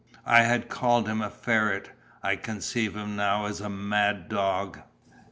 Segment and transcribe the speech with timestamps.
[0.25, 1.91] I had called him a ferret;
[2.23, 4.79] I conceived him now as a mad dog.